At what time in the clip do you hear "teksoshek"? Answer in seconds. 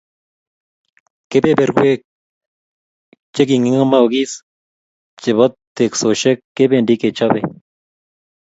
5.75-6.37